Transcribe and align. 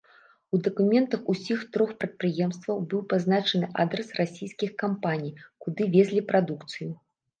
У 0.57 0.59
дакументах 0.67 1.27
ўсіх 1.33 1.59
трох 1.75 1.91
прадпрыемстваў 1.99 2.77
быў 2.93 3.03
пазначаны 3.11 3.67
адрас 3.83 4.09
расійскіх 4.21 4.75
кампаній, 4.83 5.33
куды 5.67 5.81
везлі 5.99 6.21
прадукцыю. 6.33 6.91